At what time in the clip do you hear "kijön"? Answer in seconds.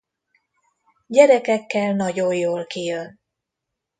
2.65-3.19